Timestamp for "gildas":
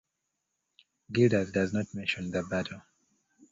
1.11-1.51